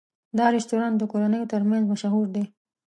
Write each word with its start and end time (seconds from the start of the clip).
دا 0.37 0.45
رستورانت 0.55 0.95
د 0.99 1.03
کورنیو 1.11 1.49
تر 1.53 1.61
منځ 1.69 1.83
مشهور 1.91 2.27
دی. 2.35 2.43